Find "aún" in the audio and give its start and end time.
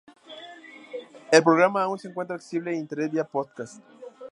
1.83-1.99